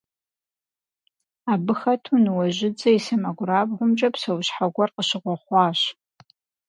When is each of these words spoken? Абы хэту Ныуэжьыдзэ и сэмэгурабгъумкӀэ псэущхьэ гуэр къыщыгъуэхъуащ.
Абы 1.51 1.73
хэту 1.79 2.13
Ныуэжьыдзэ 2.23 2.89
и 2.97 2.99
сэмэгурабгъумкӀэ 3.05 4.09
псэущхьэ 4.13 4.65
гуэр 4.73 4.89
къыщыгъуэхъуащ. 4.95 5.79